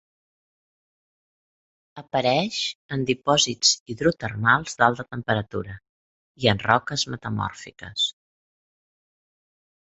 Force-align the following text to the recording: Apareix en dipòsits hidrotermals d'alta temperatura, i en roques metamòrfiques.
Apareix 2.01 2.61
en 2.97 3.03
dipòsits 3.09 3.73
hidrotermals 3.95 4.79
d'alta 4.79 5.05
temperatura, 5.11 5.77
i 6.45 6.51
en 6.55 6.63
roques 6.65 7.07
metamòrfiques. 7.17 8.09